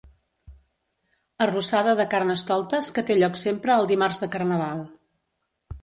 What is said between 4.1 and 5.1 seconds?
de carnaval.